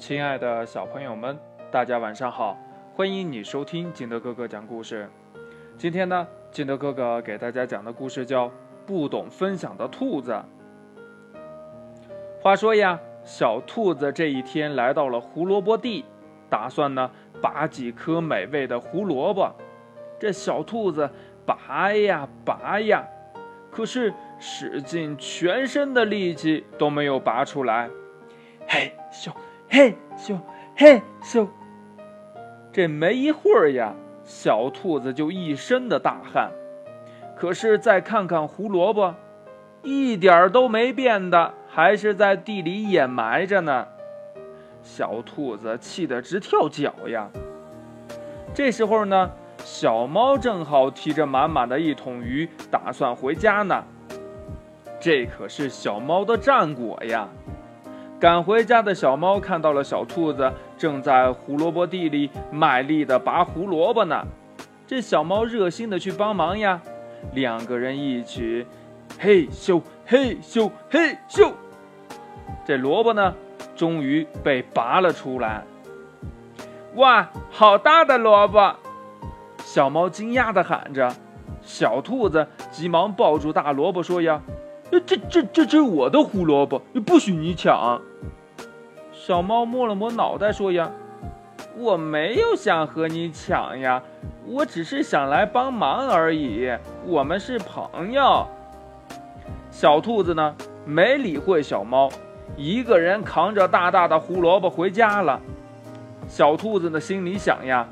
[0.00, 1.38] 亲爱的小朋友们，
[1.70, 2.56] 大家晚上好！
[2.96, 5.06] 欢迎你收听金德哥哥讲故事。
[5.76, 8.48] 今天呢，金德哥哥给大家讲的故事叫
[8.86, 10.32] 《不懂分享的兔子》。
[12.40, 16.06] 话说呀，小兔子这一天来到了胡萝卜地，
[16.48, 17.10] 打算呢
[17.42, 19.54] 拔几颗美味的胡萝卜。
[20.18, 21.10] 这小兔子
[21.44, 23.06] 拔呀拔呀，
[23.70, 27.90] 可是使尽全身的力气都没有拔出来。
[28.66, 29.30] 嘿咻！
[29.72, 30.36] 嘿咻
[30.76, 31.46] 嘿咻，
[32.72, 36.50] 这没一会儿呀，小兔子就一身的大汗。
[37.36, 39.14] 可是再看看胡萝卜，
[39.82, 43.86] 一点儿都没变的，还是在地里掩埋着呢。
[44.82, 47.28] 小兔子气得直跳脚呀。
[48.52, 53.84] 这时候呢，小猫正好提着满满的一桶鱼，打算回家呢。
[54.98, 57.28] 这可是小猫的战果呀。
[58.20, 64.22] 赶回家的小猫看到了小兔子正在胡萝卜地里卖力地拔胡萝卜呢，
[64.86, 66.82] 这小猫热心地去帮忙呀，
[67.32, 68.66] 两个人一起，
[69.18, 71.50] 嘿咻嘿咻嘿咻，
[72.66, 73.34] 这萝卜呢，
[73.74, 75.64] 终于被拔了出来。
[76.96, 78.76] 哇，好大的萝卜！
[79.64, 81.10] 小猫惊讶地喊着，
[81.62, 84.42] 小兔子急忙抱住大萝卜说呀。
[84.90, 88.02] 这这这这是我的胡萝卜，不许你抢！
[89.20, 90.90] 小猫摸了摸脑袋说：“呀，
[91.76, 94.02] 我没有想和你抢呀，
[94.46, 96.72] 我只是想来帮忙而已。
[97.04, 98.48] 我们是朋友。”
[99.70, 102.08] 小兔子呢，没理会小猫，
[102.56, 105.38] 一个人扛着大大的胡萝卜回家了。
[106.26, 107.86] 小兔子的心里想呀：“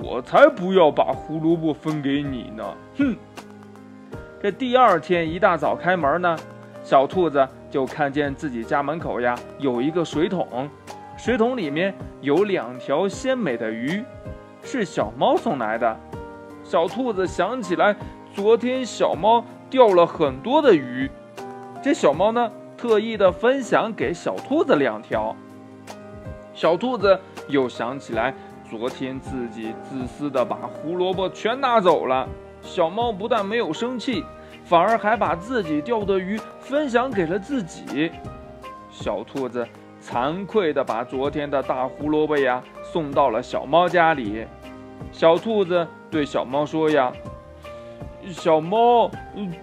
[0.00, 2.64] 我才不要把胡萝卜分给你呢！”
[2.96, 3.16] 哼。
[4.40, 6.38] 这第二天一大早开门呢，
[6.84, 10.68] 小兔子就看见自己家门口呀有一个水桶，
[11.16, 14.02] 水桶里面有两条鲜美的鱼，
[14.62, 15.96] 是小猫送来的。
[16.64, 17.96] 小兔子想起来，
[18.34, 21.10] 昨天小猫钓了很多的鱼，
[21.82, 25.34] 这小猫呢特意的分享给小兔子两条。
[26.52, 27.18] 小兔子
[27.48, 28.34] 又想起来，
[28.68, 32.28] 昨天自己自私的把胡萝卜全拿走了。
[32.60, 34.24] 小猫不但没有生气，
[34.68, 38.12] 反而还把自己钓的鱼分享给了自己。
[38.90, 39.66] 小兔子
[40.02, 44.44] 惭愧地把昨天的大胡萝卜呀送到了小猫家里。
[45.10, 47.10] 小兔子对小猫说：“呀，
[48.30, 49.10] 小猫，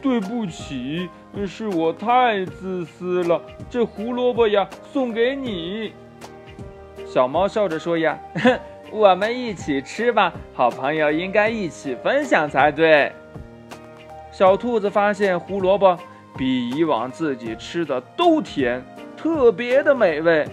[0.00, 1.08] 对不起，
[1.48, 3.42] 是我太自私了。
[3.68, 5.92] 这胡萝卜呀，送给你。”
[7.04, 8.16] 小猫笑着说：“呀。”
[8.92, 13.10] 我们一起吃吧，好朋友应该一起分享才对。
[14.32, 15.94] 小兔子发现胡萝卜
[16.38, 18.82] 比以往自己吃的都甜，
[19.14, 20.48] 特别的美味。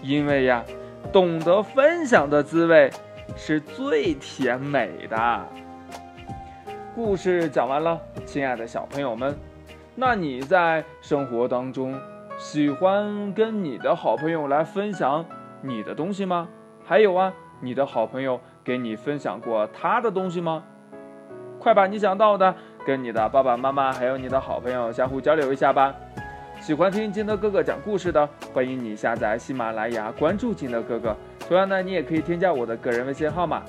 [0.00, 0.64] 因为呀，
[1.12, 2.88] 懂得分享的滋味
[3.34, 5.46] 是最甜美的。
[6.94, 9.36] 故事讲完了，亲爱的小朋友们，
[9.96, 12.00] 那你在生活当中
[12.38, 15.24] 喜欢跟你的好朋友来分享
[15.60, 16.48] 你的东西吗？
[16.84, 17.34] 还有啊。
[17.64, 20.64] 你的好朋友给你分享过他的东西吗？
[21.60, 22.56] 快把你想到的
[22.86, 25.94] 跟你的爸爸妈妈还有你的好朋友相互交流一下吧。
[26.60, 31.16] 喜欢听金德哥哥讲故事的，欢迎你下载喜马拉雅，关注金德哥哥。
[31.40, 33.62] 同样呢，你也可以添加我的个人微信号码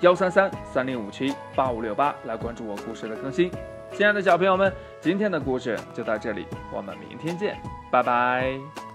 [0.00, 3.50] 幺三三三零五七八五六八来关注我故事的更新。
[3.92, 7.56] 亲爱的小朋友们，今天的故事就到这里，我们明天见，
[7.90, 8.87] 拜拜。